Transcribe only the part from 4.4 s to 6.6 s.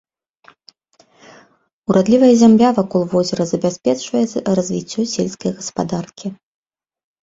развіццё сельскай гаспадаркі.